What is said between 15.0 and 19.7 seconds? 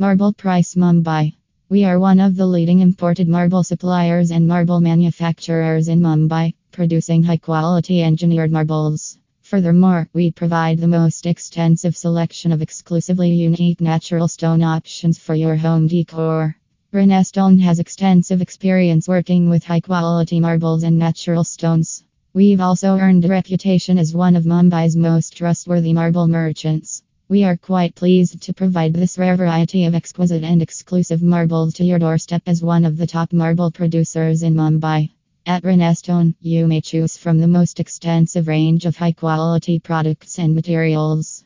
for your home decor. Rynestone has extensive experience working with